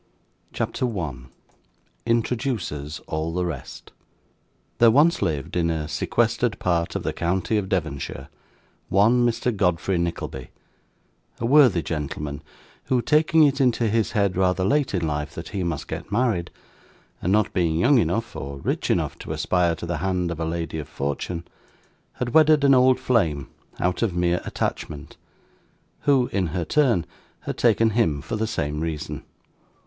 CHAPTER 0.51 0.87
1 0.87 1.27
Introduces 2.07 3.01
all 3.05 3.31
the 3.35 3.45
Rest 3.45 3.91
There 4.79 4.89
once 4.89 5.21
lived, 5.21 5.55
in 5.55 5.69
a 5.69 5.87
sequestered 5.87 6.57
part 6.57 6.95
of 6.95 7.03
the 7.03 7.13
county 7.13 7.55
of 7.55 7.69
Devonshire, 7.69 8.29
one 8.89 9.23
Mr. 9.23 9.55
Godfrey 9.55 9.99
Nickleby: 9.99 10.49
a 11.39 11.45
worthy 11.45 11.83
gentleman, 11.83 12.41
who, 12.85 12.99
taking 12.99 13.43
it 13.43 13.61
into 13.61 13.87
his 13.87 14.13
head 14.13 14.35
rather 14.35 14.63
late 14.65 14.95
in 14.95 15.05
life 15.05 15.35
that 15.35 15.49
he 15.49 15.61
must 15.63 15.87
get 15.87 16.11
married, 16.11 16.49
and 17.21 17.31
not 17.31 17.53
being 17.53 17.77
young 17.77 17.99
enough 17.99 18.35
or 18.35 18.57
rich 18.57 18.89
enough 18.89 19.19
to 19.19 19.31
aspire 19.33 19.75
to 19.75 19.85
the 19.85 19.97
hand 19.97 20.31
of 20.31 20.39
a 20.39 20.45
lady 20.45 20.79
of 20.79 20.87
fortune, 20.89 21.45
had 22.13 22.33
wedded 22.33 22.63
an 22.63 22.73
old 22.73 22.99
flame 22.99 23.49
out 23.79 24.01
of 24.01 24.15
mere 24.15 24.41
attachment, 24.45 25.15
who 26.05 26.25
in 26.29 26.47
her 26.47 26.65
turn 26.65 27.05
had 27.41 27.55
taken 27.55 27.91
him 27.91 28.19
for 28.23 28.35
the 28.35 28.47
same 28.47 28.79
reason. 28.79 29.21